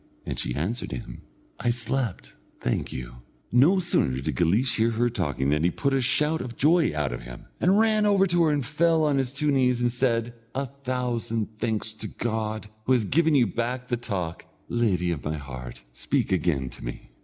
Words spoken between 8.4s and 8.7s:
her and